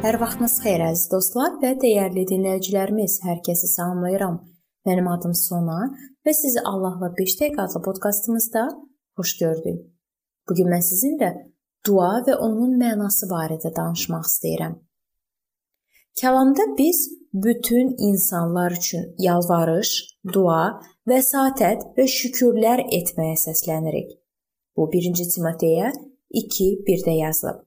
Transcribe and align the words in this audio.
Hər 0.00 0.16
vaxtınız 0.16 0.54
xeyir 0.64 0.80
əziz 0.80 1.10
dostlar 1.12 1.58
və 1.60 1.74
dəyərli 1.76 2.22
dinləyicilərimiz. 2.30 3.18
Hər 3.20 3.42
kəsi 3.44 3.68
salamlayıram. 3.68 4.38
Mənim 4.88 5.10
adım 5.12 5.34
Sona 5.36 5.90
və 6.24 6.32
sizi 6.38 6.62
Allahla 6.70 7.10
5 7.18 7.34
dəqiqə 7.40 7.66
adlı 7.66 7.82
podkastımızda 7.84 8.62
xoş 9.20 9.34
gördük. 9.42 9.84
Bu 10.48 10.56
gün 10.56 10.72
mən 10.72 10.86
sizinlə 10.88 11.30
dua 11.84 12.22
və 12.24 12.38
onun 12.48 12.80
mənası 12.80 13.28
barədə 13.28 13.74
danışmaq 13.76 14.24
istəyirəm. 14.30 14.80
Kəlamda 16.16 16.70
biz 16.80 17.04
bütün 17.46 17.92
insanlar 18.08 18.80
üçün 18.80 19.04
yalvarış, 19.28 19.94
dua, 20.32 20.80
vəsatət 21.12 21.90
və 22.00 22.08
şükürlər 22.08 22.86
etməyə 22.88 23.36
səslənirik. 23.44 24.16
Bu 24.76 24.88
1-ci 24.96 25.28
Timoteyə 25.36 25.92
2:1-də 26.32 27.20
yazılıb. 27.20 27.66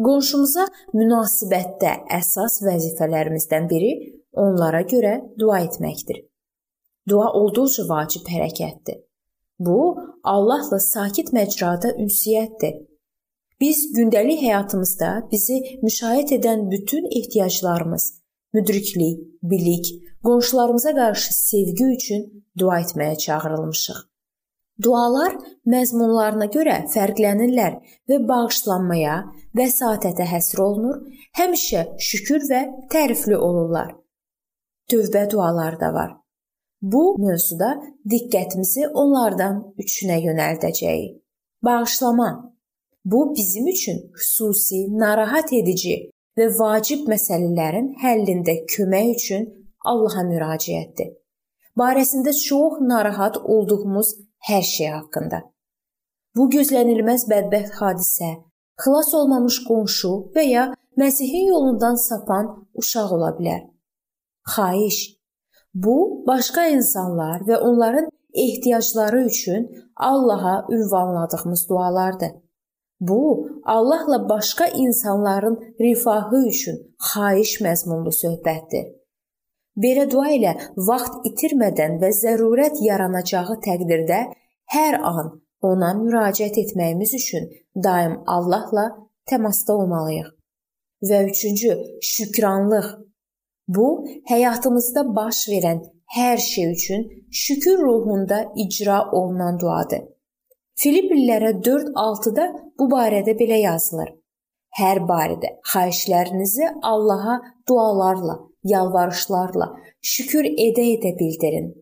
Qonşumuza 0.00 0.64
münasibətdə 0.96 1.92
əsas 2.16 2.62
vəzifələrimizdən 2.64 3.68
biri 3.68 3.90
onlara 4.32 4.80
görə 4.88 5.18
dua 5.38 5.60
etməkdir. 5.66 6.22
Dua 7.08 7.28
olduqca 7.36 7.84
vacib 7.88 8.28
hərəkətdir. 8.32 9.02
Bu, 9.58 9.96
Allahla 10.24 10.78
sakit 10.80 11.32
məcrada 11.36 11.92
ünsiyyətdir. 12.00 12.78
Biz 13.60 13.82
gündəlik 13.96 14.40
həyatımızda 14.42 15.10
bizi 15.30 15.60
müşahidə 15.82 16.38
edən 16.40 16.64
bütün 16.70 17.04
ehtiyaclarımız, 17.18 18.06
müdriklik, 18.54 19.20
bilik, 19.42 19.92
qonşularımıza 20.24 20.94
qarşı 20.94 21.34
sevgi 21.34 21.84
üçün 21.98 22.24
dua 22.58 22.80
etməyə 22.80 23.18
çağırılmışıq. 23.18 24.11
Dualar 24.80 25.34
məzmunlarına 25.68 26.48
görə 26.54 26.76
fərqlənirlər 26.92 27.74
və 28.08 28.18
bağışlanmaya, 28.28 29.18
vəsatətə 29.56 30.24
həsr 30.30 30.62
olunur, 30.64 31.02
həmişə 31.36 31.84
şükür 32.00 32.46
və 32.48 32.62
tərifli 32.92 33.36
olurlar. 33.36 33.92
Tövbə 34.88 35.28
duaları 35.30 35.80
da 35.80 35.92
var. 35.94 36.10
Bu 36.82 37.02
mövzuda 37.18 37.74
diqqətimizi 38.10 38.88
onlardan 38.88 39.60
üçünə 39.78 40.18
yönəldəcəyik. 40.24 41.20
Bağışlama. 41.62 42.30
Bu 43.04 43.34
bizim 43.36 43.66
üçün 43.66 43.98
xüsusi, 44.18 44.98
narahat 44.98 45.52
edici 45.52 46.10
və 46.38 46.48
vacib 46.58 47.06
məsələlərin 47.12 47.92
həllində 48.02 48.54
kömək 48.74 49.14
üçün 49.16 49.48
Allaha 49.84 50.24
müraciətdir. 50.26 51.12
Barəsində 51.78 52.32
çox 52.48 52.80
narahat 52.80 53.36
olduğumuz 53.36 54.14
hər 54.48 54.62
şey 54.74 54.90
haqqında. 54.98 55.42
Bu 56.36 56.48
gözlənilməz 56.54 57.26
bədbəxt 57.30 57.78
hadisə, 57.80 58.30
xilas 58.82 59.10
olmamış 59.14 59.58
qonşu 59.68 60.12
və 60.34 60.44
ya 60.48 60.64
Məsihin 60.96 61.46
yolundan 61.48 61.94
sapan 61.94 62.48
uşaq 62.80 63.12
ola 63.16 63.30
bilər. 63.38 63.62
Xahiş. 64.54 64.98
Bu 65.74 66.24
başqa 66.26 66.66
insanlar 66.66 67.40
və 67.48 67.56
onların 67.68 68.10
ehtiyacları 68.34 69.22
üçün 69.24 69.70
Allaha 69.96 70.66
ünvanladığımız 70.70 71.68
dualardır. 71.68 72.30
Bu 73.00 73.48
Allahla 73.64 74.28
başqa 74.28 74.66
insanların 74.66 75.74
rifahı 75.80 76.48
üçün 76.48 76.76
xahiş 76.98 77.60
məzmunlu 77.60 78.12
söhbətdir. 78.22 79.01
Belə 79.76 80.04
dua 80.10 80.28
ilə 80.36 80.52
vaxt 80.76 81.24
itirmədən 81.28 81.96
və 82.02 82.10
zərurət 82.12 82.82
yaranacağı 82.84 83.56
təqdirdə 83.64 84.18
hər 84.74 84.98
an 85.00 85.30
ona 85.64 85.94
müraciət 85.96 86.58
etməyimiz 86.60 87.14
üçün 87.16 87.48
daim 87.86 88.18
Allahla 88.26 88.90
təmasda 89.30 89.72
olmalıyıq. 89.72 90.28
Və 91.08 91.22
üçüncü, 91.30 91.72
şükranlıq. 92.02 92.88
Bu 93.68 93.88
həyatımızda 94.28 95.06
baş 95.16 95.46
verən 95.48 95.80
hər 96.16 96.36
şey 96.36 96.72
üçün 96.72 97.08
şükür 97.30 97.78
ruhunda 97.78 98.44
icra 98.56 99.00
olunan 99.10 99.58
duadır. 99.58 100.04
Filippillərə 100.76 101.56
4:6-da 101.64 102.46
bu 102.78 102.90
barədə 102.92 103.38
belə 103.40 103.62
yazılır. 103.64 104.12
Hər 104.76 105.04
barədə 105.08 105.56
xahişlərinizi 105.72 106.68
Allaha 106.82 107.40
dualarla 107.68 108.51
yalvarışlarla 108.64 109.68
şükür 110.00 110.44
edə-edə 110.44 111.18
bildirin. 111.18 111.72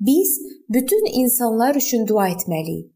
Biz 0.00 0.40
bütün 0.68 1.04
insanlar 1.22 1.74
üçün 1.74 2.06
dua 2.06 2.28
etməliyik. 2.28 2.92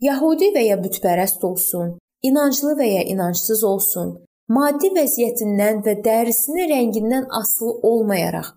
Yahudi 0.00 0.50
və 0.56 0.66
ya 0.66 0.76
bütpərəst 0.82 1.44
olsun, 1.44 1.94
inanclı 2.22 2.74
və 2.80 2.88
ya 2.90 3.04
inancsız 3.14 3.64
olsun, 3.64 4.10
maddi 4.48 4.90
vəziyyətindən 4.98 5.80
və 5.86 5.96
dərisinin 6.04 6.68
rəngindən 6.74 7.26
asılı 7.40 7.72
olmayaraq 7.82 8.52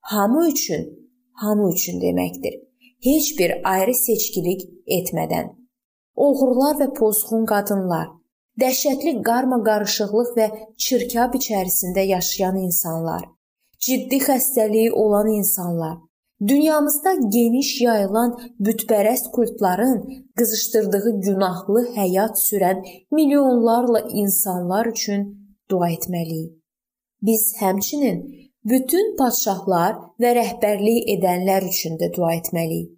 hamı 0.00 0.48
üçün, 0.48 1.10
hamı 1.32 1.72
üçün 1.74 2.00
deməkdir. 2.00 2.54
Heç 3.04 3.38
bir 3.38 3.52
ayrı 3.64 3.94
seçkilik 3.94 4.62
etmədən. 4.86 5.52
Oğrular 6.16 6.76
və 6.80 6.88
pozğun 6.94 7.46
qadınlar, 7.46 8.08
dəhşətli 8.62 9.12
qarma-qarışıqlıq 9.28 10.30
və 10.38 10.46
çirkab 10.84 11.34
içərisində 11.38 12.04
yaşayan 12.14 12.56
insanlar, 12.66 13.24
ciddi 13.86 14.18
xəstəliyi 14.28 14.90
olan 15.04 15.28
insanlar, 15.32 15.96
dünyamızda 16.52 17.14
geniş 17.36 17.70
yayılan 17.80 18.36
bütpərəst 18.66 19.30
kultların 19.36 19.96
qızışdırdığı 20.38 21.20
günahlı 21.26 21.86
həyat 21.96 22.40
sürən 22.46 22.84
milyonlarla 23.12 24.00
insanlar 24.24 24.86
üçün 24.86 25.26
dua 25.70 25.90
etməliyik. 25.96 26.54
Biz 27.22 27.42
həmçinin 27.60 28.22
bütün 28.64 29.16
padşahlar 29.16 29.96
və 30.20 30.32
rəhbərlik 30.40 31.12
edənlər 31.16 31.68
üçün 31.68 32.00
də 32.00 32.10
dua 32.16 32.34
etməliyik. 32.40 32.96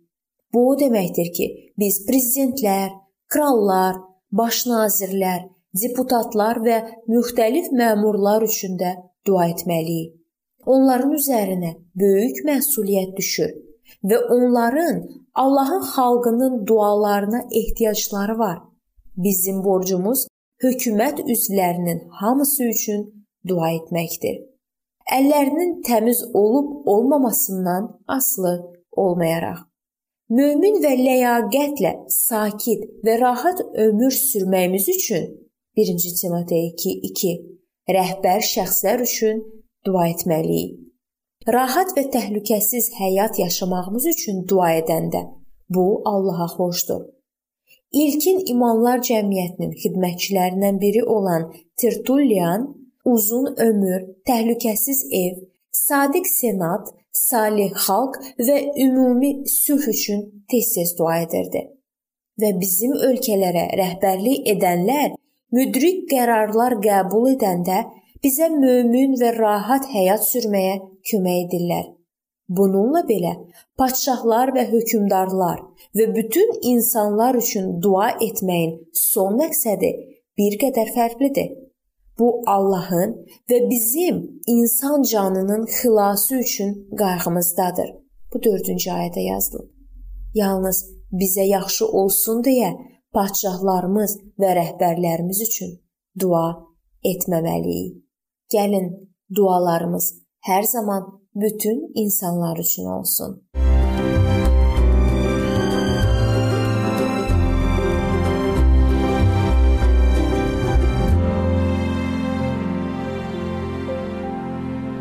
Bu 0.55 0.69
o 0.71 0.73
deməkdir 0.79 1.33
ki, 1.37 1.47
biz 1.79 2.03
prezidentlər, 2.07 2.91
krallar, 3.33 3.97
baş 4.33 4.65
nazirlər, 4.71 5.47
deputatlar 5.83 6.61
və 6.67 6.79
müxtəlif 7.13 7.71
məmurlar 7.79 8.45
üçün 8.49 8.79
də 8.81 8.95
dua 9.27 9.49
etməliyik. 9.53 10.17
Onların 10.73 11.15
üzərinə 11.19 11.73
böyük 11.99 12.45
məsuliyyət 12.47 13.17
düşür 13.19 13.51
və 14.09 14.19
onların 14.37 15.01
Allahın 15.35 15.83
xalqının 15.95 16.67
dualarına 16.67 17.41
ehtiyacları 17.61 18.39
var. 18.39 18.59
Bizim 19.17 19.65
borcumuz 19.65 20.27
hökumət 20.65 21.25
üzvlərinin 21.35 22.07
hamısı 22.21 22.65
üçün 22.65 23.27
dua 23.49 23.73
etməkdir. 23.79 24.39
Əllərinin 25.13 25.83
təmiz 25.83 26.23
olub 26.33 26.87
olmamasından 26.87 27.91
asılı 28.09 28.55
olmayaraq 28.93 29.72
mömin 30.31 30.79
və 30.85 30.93
ləyaqətlə 30.99 31.93
sakit 32.09 32.85
və 33.05 33.19
rahat 33.21 33.61
ömür 33.87 34.11
sürməyimiz 34.11 34.89
üçün 34.97 35.27
1-ci 35.77 36.15
Timotey 36.21 36.75
2:2 36.85 37.33
rəhbər 37.97 38.41
şəxslər 38.55 39.03
üçün 39.03 39.43
dua 39.87 40.09
etməliyik. 40.15 40.79
Rahat 41.49 41.97
və 41.97 42.05
təhlükəsiz 42.15 42.93
həyat 42.99 43.39
yaşamağımız 43.39 44.07
üçün 44.15 44.45
dua 44.49 44.69
edəndə 44.79 45.23
bu 45.75 46.03
Allaha 46.05 46.47
xoşdur. 46.57 47.03
İlkin 47.93 48.39
imanlar 48.53 49.03
cəmiyyətinin 49.09 49.73
xidmətçilərindən 49.83 50.79
biri 50.81 51.03
olan 51.05 51.51
Tertullian 51.77 52.69
uzun 53.05 53.55
ömür, 53.59 54.01
təhlükəsiz 54.29 55.03
ev, 55.13 55.35
sadiq 55.93 56.27
senat 56.41 56.85
salih 57.29 57.73
xalq 57.85 58.15
və 58.47 58.57
ümumi 58.85 59.31
sülh 59.63 59.87
üçün 59.95 60.21
tez-tez 60.51 60.91
dua 60.99 61.17
edirdi. 61.25 61.63
Və 62.41 62.51
bizim 62.61 62.93
ölkələrə 63.09 63.65
rəhbərlik 63.81 64.47
edənlər 64.55 65.11
müdrik 65.57 66.07
qərarlar 66.13 66.79
qəbul 66.87 67.27
edəndə 67.35 67.83
bizə 68.25 68.49
mömin 68.55 69.19
və 69.21 69.35
rahat 69.37 69.91
həyat 69.95 70.25
sürməyə 70.31 70.79
kömək 71.11 71.43
edirlər. 71.45 71.85
Bununla 72.57 73.03
belə 73.11 73.35
padşahlar 73.81 74.55
və 74.57 74.65
hökmdarlar 74.73 75.61
və 75.99 76.09
bütün 76.17 76.57
insanlar 76.73 77.37
üçün 77.43 77.69
dua 77.85 78.09
etməyin 78.29 78.79
son 79.09 79.37
məqsədi 79.43 79.93
bir 80.41 80.59
qədər 80.65 80.95
fərqlidir. 80.97 81.53
Bu 82.23 82.43
Allahın 82.47 83.13
və 83.51 83.57
bizim 83.71 84.17
insan 84.47 85.03
canının 85.03 85.65
xilası 85.67 86.35
üçün 86.35 86.71
qayğımızdadır. 86.99 87.89
Bu 88.35 88.39
4-cü 88.39 88.91
ayədə 88.97 89.23
yazılıb. 89.27 89.71
Yalnız 90.35 90.79
bizə 91.23 91.47
yaxşı 91.47 91.87
olsun 92.01 92.45
deyə 92.47 92.71
padşahlarımız 93.17 94.15
və 94.41 94.53
rəhbərlərimiz 94.61 95.43
üçün 95.49 95.73
dua 96.21 96.47
etməməliyik. 97.13 97.99
Gəlin 98.55 98.87
dualarımız 99.37 100.07
hər 100.47 100.63
zaman 100.63 101.03
bütün 101.35 101.91
insanlar 102.05 102.57
üçün 102.67 102.87
olsun. 102.99 103.43